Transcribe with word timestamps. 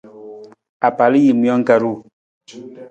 Apalajiimijang 0.87 1.63
ka 1.67 1.75
ru. 1.81 1.93